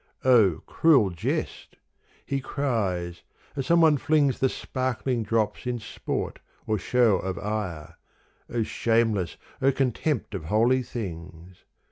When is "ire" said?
7.37-7.97